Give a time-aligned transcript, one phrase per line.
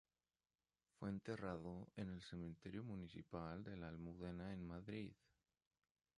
[0.97, 5.11] Fue enterrado en el Cementerio municipal de la Almudena en Madrid.